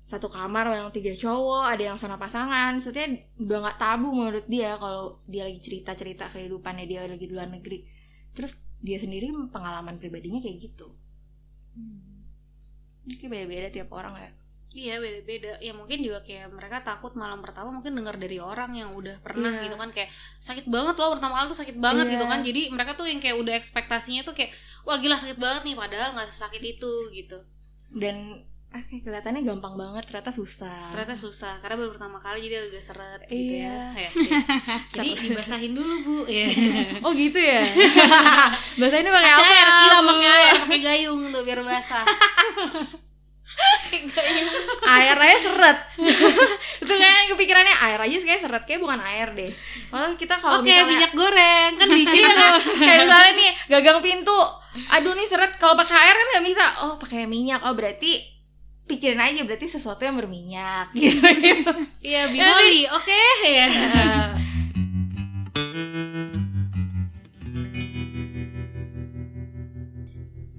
[0.06, 3.10] satu kamar yang tiga cowok ada yang sama pasangan maksudnya
[3.42, 7.50] udah nggak tabu menurut dia kalau dia lagi cerita cerita kehidupannya dia lagi di luar
[7.50, 7.82] negeri
[8.38, 10.94] terus dia sendiri pengalaman pribadinya kayak gitu
[13.06, 14.32] ini kayak beda-beda tiap orang ya
[14.76, 15.56] Iya beda-beda.
[15.64, 19.48] Ya mungkin juga kayak mereka takut malam pertama mungkin dengar dari orang yang udah pernah
[19.48, 19.72] Iya.
[19.72, 22.14] gitu kan kayak sakit banget loh pertama kali tuh sakit banget Iya.
[22.20, 22.40] gitu kan.
[22.44, 24.52] Jadi mereka tuh yang kayak udah ekspektasinya tuh kayak
[24.84, 27.40] wah gila sakit banget nih padahal nggak sakit itu gitu.
[27.96, 28.44] dan
[28.76, 32.84] ah, kayak kelihatannya gampang banget ternyata susah Ternyata susah karena baru pertama kali jadi agak
[32.84, 33.72] seret gitu Iya.
[33.96, 34.10] ya.
[34.96, 36.18] Ya jadi dibasahin dulu bu.
[36.28, 36.48] Ya.
[37.08, 37.64] oh gitu ya
[38.76, 40.16] ini pakai apa air siram Bu?
[40.68, 42.04] pakai gayung tuh biar basah.
[44.86, 45.78] air aja seret
[46.84, 49.52] itu kayak kepikirannya air aja kayak seret kayak bukan air deh
[49.88, 52.56] malah kita kalau Oke misalnya minyak goreng kan licin Iya, tuh.
[52.76, 54.40] kayak misalnya nih gagang pintu
[54.92, 58.35] aduh nih seret kalau pakai air kan nggak bisa oh pakai minyak oh berarti
[58.86, 61.74] pikirin aja berarti sesuatu yang berminyak gitu gitu
[62.06, 62.86] Iya bimoli.
[62.94, 63.18] Oke
[63.50, 63.68] ya.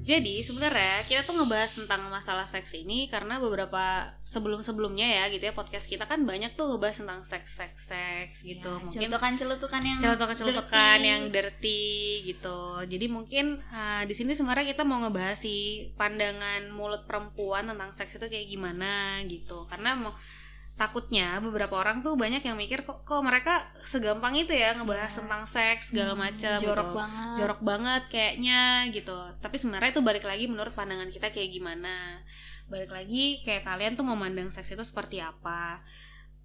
[0.07, 5.51] Jadi sebenarnya kita tuh ngebahas tentang masalah seks ini karena beberapa sebelum-sebelumnya ya gitu ya
[5.51, 8.71] podcast kita kan banyak tuh ngebahas tentang seks seks seks gitu.
[8.71, 11.11] Ya, mungkin celutukan-celutukan yang celutukan-celutukan dirty.
[11.11, 11.85] yang dirty
[12.23, 12.87] gitu.
[12.87, 18.23] Jadi mungkin uh, di sini sebenarnya kita mau ngebahas sih pandangan mulut perempuan tentang seks
[18.23, 19.67] itu kayak gimana gitu.
[19.67, 20.15] Karena mau
[20.77, 25.19] takutnya beberapa orang tuh banyak yang mikir kok kok mereka segampang itu ya ngebahas Iya.
[25.25, 26.99] tentang seks segala Hmm, macam jorok gitu.
[27.01, 27.35] banget.
[27.41, 28.61] Jorok banget kayaknya
[28.93, 29.19] gitu.
[29.41, 32.21] Tapi sebenarnya itu balik lagi menurut pandangan kita kayak gimana.
[32.69, 35.81] Balik lagi kayak kalian tuh memandang seks itu seperti apa.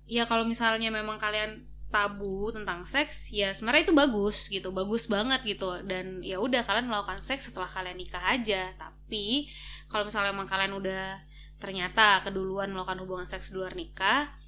[0.07, 1.59] Ya kalau misalnya memang kalian
[1.91, 4.71] tabu tentang seks ya sebenarnya itu bagus gitu.
[4.71, 5.83] Bagus banget gitu.
[5.83, 8.71] Dan ya udah kalian melakukan seks setelah kalian nikah aja.
[8.79, 9.51] Tapi
[9.91, 11.19] kalau misalnya memang kalian udah
[11.61, 14.41] ternyata keduluan melakukan hubungan seks di luar nikah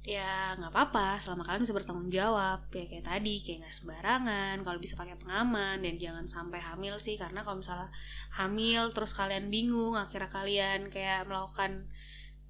[0.00, 2.64] ya nggak apa-apa selama kalian bisa bertanggung jawab.
[2.72, 7.20] Ya kayak tadi kayak nggak sembarangan kalau bisa pakai pengaman dan jangan sampai hamil sih
[7.20, 7.92] karena kalau misalnya
[8.32, 11.84] hamil terus kalian bingung akhirnya kalian kayak melakukan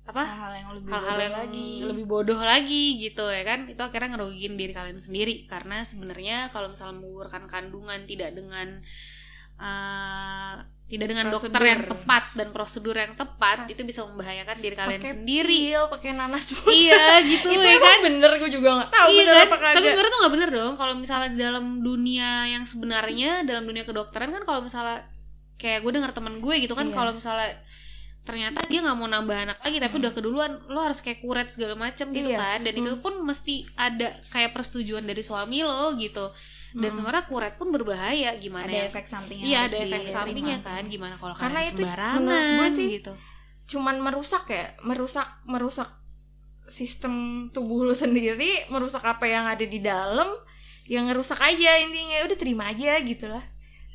[0.07, 0.23] apa?
[0.27, 1.69] Hal-hal yang lebih hal-hal bodoh yang lagi.
[1.83, 3.61] lebih bodoh lagi gitu ya kan?
[3.67, 8.79] Itu akhirnya ngerugiin diri kalian sendiri karena sebenarnya kalau misalnya menggugurkan kandungan tidak dengan
[9.59, 10.55] uh,
[10.91, 11.71] tidak dengan dokter Prosedur.
[11.71, 15.59] yang tepat dan prosedur yang tepat itu bisa membahayakan diri kalian Pakai sendiri.
[15.71, 17.99] pil pakai nanas iya gitu itu ya kan?
[18.03, 19.47] bener gue juga nggak tahu iya bener kan?
[19.47, 23.65] apa tapi sebenarnya tuh nggak bener dong kalau misalnya di dalam dunia yang sebenarnya dalam
[23.65, 25.07] dunia kedokteran kan kalau misalnya
[25.55, 26.95] kayak gue dengar teman gue gitu kan Iya.
[26.97, 27.55] kalau misalnya
[28.21, 31.73] ternyata dia nggak mau nambah anak lagi tapi udah keduluan lo harus kayak kuret segala
[31.75, 32.37] macam gitu Iya.
[32.37, 32.59] kan?
[32.63, 36.29] Dan itu pun mesti ada kayak persetujuan dari suami lo gitu
[36.73, 36.97] dan Mm.
[36.97, 38.85] sebenarnya kuret pun berbahaya gimana ada ya?
[38.87, 42.89] efek sampingnya iya ada efek sampingnya kan gimana kalau Karena itu sembarangan menurut gue sih
[42.97, 43.13] gitu.
[43.71, 45.89] cuman merusak ya merusak merusak
[46.67, 47.15] sistem
[47.51, 50.31] tubuh lu sendiri merusak apa yang ada di dalam
[50.87, 53.43] yang ngerusak aja intinya udah terima aja gitu lah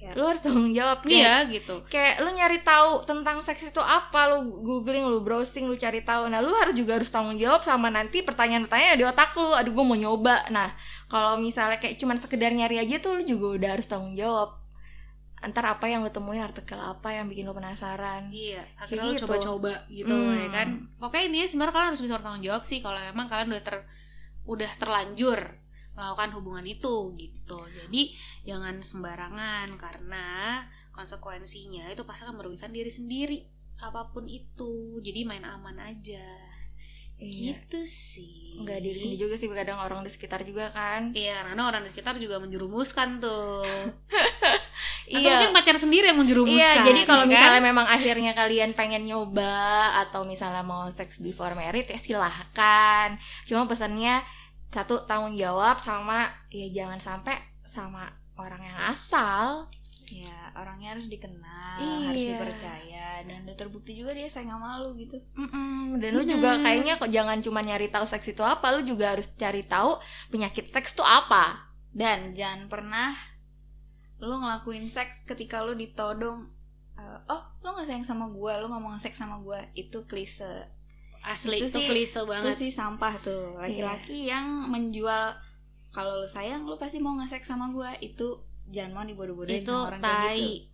[0.05, 0.13] Ya.
[0.13, 4.29] lu harus tanggung jawab kayak, iya gitu kayak lu nyari tahu tentang seks itu apa
[4.29, 7.89] lu googling lu browsing lu cari tahu nah lu harus juga harus tanggung jawab sama
[7.89, 10.69] nanti pertanyaan-pertanyaan di otak lu aduh gue mau nyoba nah
[11.05, 14.61] kalau misalnya kayak cuman sekedar nyari aja tuh lu juga udah harus tanggung jawab
[15.37, 19.25] antar apa yang lu temuin artikel apa yang bikin lu penasaran Iya, akhirnya lo gitu.
[19.25, 20.41] coba-coba gitu Hmm.
[20.41, 20.67] ya kan.
[20.97, 23.77] Pokoknya ini sebenarnya kalian harus bisa bertanggung jawab sih kalau emang kalian udah ter
[24.45, 25.37] udah terlanjur
[25.95, 27.59] melakukan hubungan itu gitu.
[27.71, 28.11] Jadi
[28.43, 33.39] jangan sembarangan karena konsekuensinya itu pasti akan merugikan diri sendiri
[33.79, 34.99] apa pun itu.
[34.99, 36.23] Jadi main aman aja.
[37.15, 38.59] iya Gitu sih.
[38.59, 41.91] nggak diri sendiri juga sih kadang orang di sekitar juga kan Iya, karena orang di
[41.91, 43.63] sekitar juga menjerumuskan tuh.
[45.05, 46.59] Atau iya mungkin pacar sendiri yang menjerumuskan.
[46.59, 47.31] Iya, jadi kalau ya kan?
[47.31, 49.55] misalnya memang akhirnya kalian pengen nyoba
[50.03, 53.15] atau misalnya mau seks before married ya silahkan.
[53.45, 54.19] Cuma pesannya
[54.75, 59.71] satu tanggung jawab sama ya jangan sampai sama orang yang asal.
[60.05, 61.97] ya orangnya harus dikenal Iya.
[62.05, 65.97] harus dipercaya dan udah terbukti juga dia sayang sama lu gitu Mm-mm.
[65.97, 69.31] Dan lu juga kayaknya kok jangan cuma nyari tahu seks itu apa, lu juga harus
[69.33, 69.97] cari tahu
[70.29, 71.65] penyakit seks itu apa.
[71.89, 73.15] dan jangan pernah
[74.19, 76.53] lu ngelakuin seks ketika lu ditodong
[76.95, 80.69] eh, oh lu nggak sayang sama gue lo nggak mau nge-sex sama gue itu klise
[81.25, 82.53] asli Itu itu, sih- klise itu banget.
[82.53, 83.57] sih sampah tuh.
[83.57, 85.33] Laki-laki yang menjual
[85.89, 89.89] kalau lo sayang lo pasti mau nge-sex sama gue itu jangan mau dibodoh-bodohin itu sama
[89.89, 90.37] orang kayak tai.
[90.37, 90.67] gitu.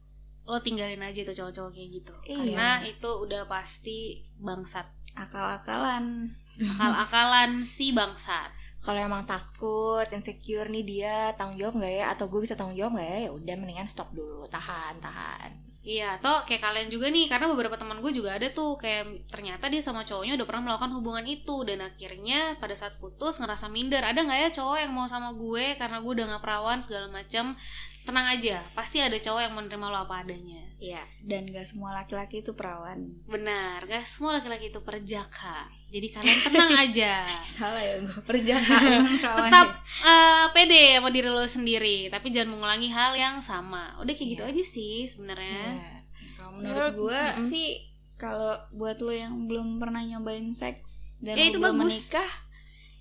[0.44, 2.14] Lo tinggalin aja itu cowok-cowok kayak gitu.
[2.24, 2.36] Iya.
[2.36, 4.00] karena itu udah pasti
[4.36, 4.88] bangsat.
[5.14, 6.32] Akal-akalan.
[6.58, 8.50] Akal-akalan si bangsat.
[8.80, 12.06] Kalau emang takut insecure nih dia tanggung jawab nggak ya?
[12.10, 13.18] Atau gue bisa tanggung jawab nggak ya?
[13.22, 14.48] Ya udah mendingan stop dulu.
[14.48, 18.78] Tahan tahan Iya, atau kayak kalian juga nih, karena beberapa teman gue juga ada tuh
[18.78, 23.42] kayak ternyata dia sama cowoknya udah pernah melakukan hubungan itu dan akhirnya pada saat putus
[23.42, 24.06] ngerasa minder.
[24.06, 27.58] Ada nggak ya cowok yang mau sama gue karena gue udah nggak perawan segala macam?
[28.02, 30.62] Tenang aja, pasti ada cowok yang menerima lo apa adanya.
[30.82, 32.98] iya dan gak semua laki-laki itu perawan
[33.30, 35.70] Benar, gak semua laki-laki itu perjaka.
[35.92, 37.12] Jadi kalian tenang aja.
[37.52, 39.04] salah ya gue perjalanan
[39.44, 40.08] Tetap ya.
[40.08, 43.96] eh, pede sama diri lo sendiri, tapi jangan mengulangi hal yang sama.
[43.98, 44.50] Udah kayak gitu Iya.
[44.50, 45.64] aja sih sebenarnya.
[45.70, 45.92] Iya.
[46.34, 47.46] Kalau menurut gue Mm-mm.
[47.46, 47.68] sih
[48.16, 51.92] kalau buat lo yang belum pernah nyobain seks dan Ya, itu belum bagus.
[52.08, 52.32] menikah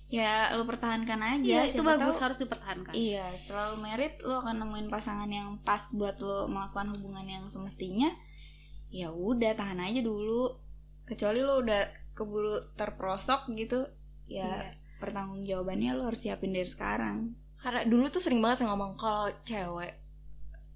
[0.07, 2.91] ya lo pertahankan aja Iya, itu bagus tahu- harus dipertahankan.
[2.91, 7.43] Iya, setelah lo merit lo akan nemuin pasangan yang pas buat lo melakukan hubungan yang
[7.47, 8.11] semestinya.
[8.89, 10.51] Ya udah tahan aja dulu.
[11.01, 13.87] Kecuali lo udah keburu terperosok gitu,
[14.25, 14.77] ya Iya.
[14.97, 17.35] pertanggungjawabannya lo harus siapin dari sekarang.
[17.57, 19.93] karena dulu tuh sering banget ngomong kalau cewek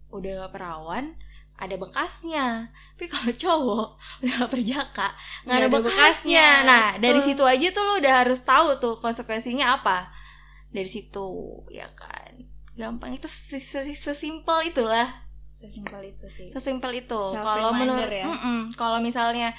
[0.08, 1.18] udah perawan
[1.56, 3.88] ada bekasnya tapi kalau cowok
[4.22, 5.08] udah gak perjaka
[5.44, 6.48] nggak ada ada bekasnya bekasnya.
[6.64, 7.28] nah dari Betul.
[7.32, 10.14] situ aja tuh lo udah harus tahu tuh konsekuensinya apa
[10.70, 11.26] dari situ
[11.70, 15.10] ya kan gampang itu se- se- sesimpel itulah
[15.56, 16.54] Sesimpel itu sih.
[16.54, 18.30] sesimpel itu kalau menurut ya.
[18.76, 19.50] Kalau misalnya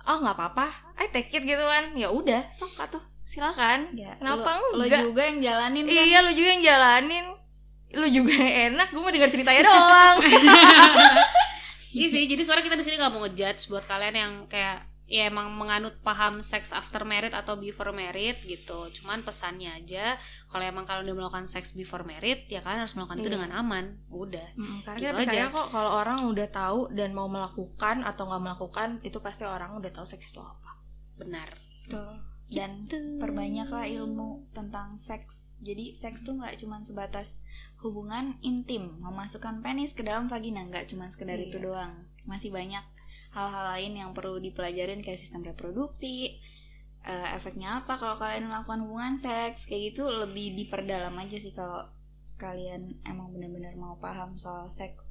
[0.00, 4.54] oh nggak apa-apa I take it gitu kan ya udah sok tuh silakan Ya, Kenapa
[4.54, 5.02] lo, lo enggak?
[5.02, 5.92] juga yang jalanin kan?
[5.96, 7.26] iya lu juga yang jalanin
[7.92, 10.16] lu juga yang enak gue mau dengar ceritanya doang
[11.94, 15.28] Iya sih, jadi suara kita di sini nggak mau ngejudge buat kalian yang kayak ya
[15.28, 18.90] emang menganut paham seks after married atau before married gitu.
[18.90, 23.16] Cuman pesannya aja kalau emang kalian udah melakukan seks before married ya kalian harus melakukan
[23.16, 23.34] itu Iya.
[23.36, 23.84] dengan aman.
[24.08, 24.42] Udah.
[24.54, 25.54] Mm, karena Gitu kita percaya aja.
[25.54, 29.90] kok kalau orang udah tahu dan mau melakukan atau nggak melakukan itu pasti orang udah
[29.92, 30.63] tahu seks itu apa
[31.18, 31.48] Benar.
[31.86, 32.20] Betul.
[32.44, 32.86] Dan
[33.18, 35.56] perbanyaklah ilmu tentang seks.
[35.64, 37.40] Jadi seks tuh nggak cuma sebatas
[37.80, 41.50] hubungan intim, memasukkan penis ke dalam vagina nggak cuma sekedar Iya.
[41.50, 42.04] itu doang.
[42.28, 42.84] Masih banyak
[43.34, 46.38] hal-hal lain yang perlu dipelajarin kayak sistem reproduksi,
[47.02, 51.82] eh, efeknya apa kalau kalian melakukan hubungan seks kayak gitu lebih diperdalam aja sih kalau
[52.38, 55.10] kalian emang benar-benar mau paham soal seks.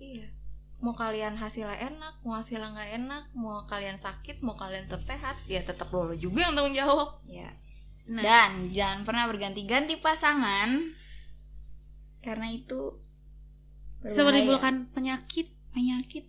[0.00, 0.32] iya
[0.80, 5.36] mau kalian hasilnya enak mau hasilnya nggak enak mau kalian sakit mau kalian tetap sehat
[5.44, 7.52] ya tetap lo juga yang tanggung jawab Ya.
[8.10, 10.82] Nah, Dan jangan pernah berganti-ganti pasangan
[12.20, 12.98] karena itu
[14.00, 14.26] bisa berbahaya.
[14.34, 16.24] menimbulkan penyakit, penyakit.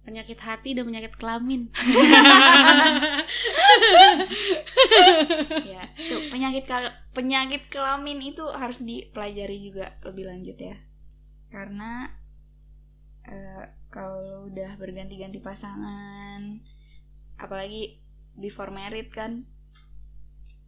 [0.00, 1.68] penyakit hati dan penyakit kelamin.
[5.66, 10.76] ya, itu penyakit kal- penyakit kelamin itu harus dipelajari juga lebih lanjut ya.
[11.50, 12.06] Karena
[13.26, 16.62] eh, kalau udah berganti-ganti pasangan,
[17.36, 17.98] apalagi
[18.38, 19.44] before married kan,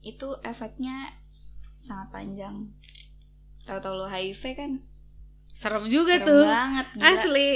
[0.02, 1.14] itu efeknya
[1.78, 2.56] sangat panjang.
[3.64, 4.72] Tahu-tahu lo HIV kan,
[5.46, 6.42] Serem juga serem tuh.
[6.42, 6.86] banget.
[6.96, 7.06] gila.
[7.08, 7.50] Asli.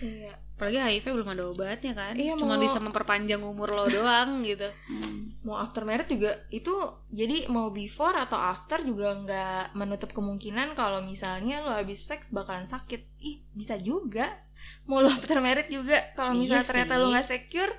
[0.00, 2.14] iya Apalagi HIV belum ada obatnya kan.
[2.14, 4.70] Iya, Cuma mau- bisa memperpanjang umur lo doang gitu.
[4.86, 5.26] Hmm.
[5.42, 6.70] mau after married juga itu
[7.10, 12.62] jadi mau before atau after juga nggak menutup kemungkinan kalau misalnya lo habis seks bakalan
[12.64, 14.38] sakit ih bisa juga
[14.86, 17.00] mau lo after married juga kalau Iya misalnya ternyata sih.
[17.02, 17.72] lo nggak secure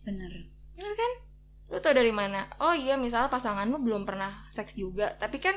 [0.00, 0.32] Bener.
[0.72, 1.12] bener kan
[1.68, 5.52] lo tau dari mana oh iya misalnya pasangan lo belum pernah seks juga tapi kan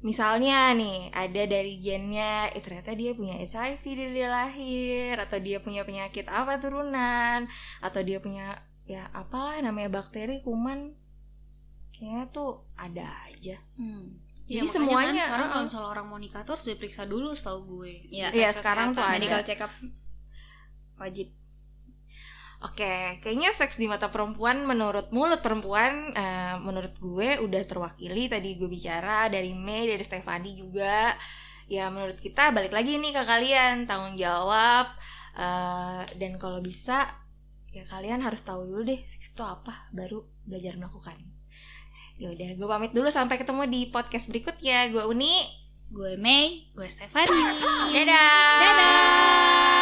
[0.00, 5.60] misalnya nih ada dari gennya eh ternyata dia punya HIV dari dia lahir atau dia
[5.60, 7.44] punya penyakit apa turunan
[7.84, 8.56] atau dia punya
[8.88, 10.96] ya apalah namanya bakteri kuman
[11.92, 14.24] kayaknya tuh ada aja Hmm.
[14.50, 15.52] Ya, Jadi makanya semuanya, kan sekarang uh-uh.
[15.54, 17.92] kalau misalnya orang mau nikah tuh harus diperiksa dulu setahu gue.
[18.10, 19.14] Ya, Iya, tes sekarang tuh ada.
[19.14, 19.70] medical check up
[20.98, 21.30] wajib.
[22.60, 28.60] Oke, kayaknya seks di mata perempuan menurut mulut perempuan, eh, menurut gue udah terwakili tadi
[28.60, 31.16] gue bicara dari Mei, dari Stefani juga.
[31.72, 34.92] Ya menurut kita balik lagi nih ke kalian tanggung jawab
[35.40, 37.08] eh, dan kalau bisa
[37.72, 41.16] ya kalian harus tahu dulu deh seks itu apa, baru belajar melakukan.
[42.20, 44.92] Ya udah, gue pamit dulu sampai ketemu di podcast berikutnya.
[44.92, 45.48] Gue Uni,
[45.88, 46.68] Gue Mei.
[46.76, 47.32] Gue Stefani.
[47.96, 48.60] dadah.
[48.60, 49.80] Dadah.